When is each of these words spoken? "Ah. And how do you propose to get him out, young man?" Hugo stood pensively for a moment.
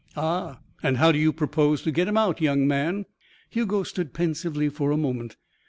"Ah. 0.17 0.57
And 0.81 0.97
how 0.97 1.11
do 1.11 1.19
you 1.19 1.31
propose 1.31 1.83
to 1.83 1.91
get 1.91 2.07
him 2.07 2.17
out, 2.17 2.41
young 2.41 2.67
man?" 2.67 3.05
Hugo 3.51 3.83
stood 3.83 4.15
pensively 4.15 4.67
for 4.67 4.89
a 4.89 4.97
moment. 4.97 5.37